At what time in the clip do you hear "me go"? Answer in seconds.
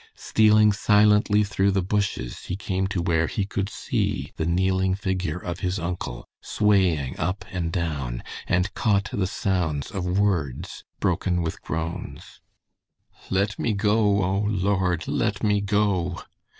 13.59-14.23, 15.43-16.23